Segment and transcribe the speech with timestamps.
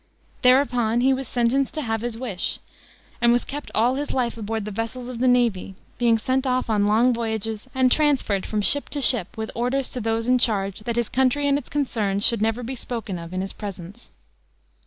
[0.41, 2.57] Thereupon he was sentenced to have his wish,
[3.21, 6.71] and was kept all his life aboard the vessels of the navy, being sent off
[6.71, 10.79] on long voyages and transferred from ship to ship, with orders to those in charge
[10.85, 14.09] that his country and its concerns should never be spoken of in his presence.